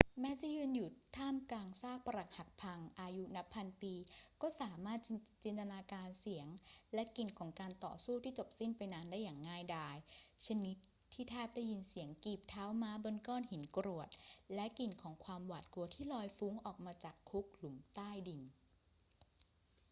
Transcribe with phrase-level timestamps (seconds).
[0.21, 3.93] แม้จะยืนอยู่ท่ามกลางซากปรักหักพังอายุนับพันปี
[4.41, 4.99] ก็สามารถ
[5.43, 6.47] จินตนาการเสียง
[6.93, 9.95] และกลิ่นของการต่อสู้ที่จบสิ้นไปนานได้อย่างง่ายดาย
[10.47, 10.75] ชนิด
[11.13, 14.09] ที่แทบได้ยินเสียงกีบเท้าม้าบนก้อนหินกรวด
[14.55, 18.41] และกลิ่นของความหวาดกลัวที่ลอยฟุ้งออกมาจากคุกหลุมใต้ดิน